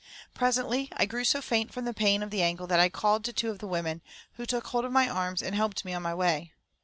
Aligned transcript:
Presently 0.33 0.89
I 0.95 1.05
grew 1.05 1.23
so 1.23 1.43
faint 1.43 1.71
from 1.71 1.85
the 1.85 1.93
pain 1.93 2.23
of 2.23 2.31
the 2.31 2.41
ankle 2.41 2.65
that 2.65 2.79
I 2.79 2.89
called 2.89 3.23
to 3.25 3.31
two 3.33 3.51
of 3.51 3.59
the 3.59 3.67
women, 3.67 4.01
who 4.33 4.47
took 4.47 4.65
hold 4.65 4.83
of 4.83 4.91
my 4.91 5.07
arms 5.07 5.43
and 5.43 5.53
helped 5.53 5.85
me 5.85 5.93
on 5.93 6.01
my 6.01 6.15
way. 6.15 6.53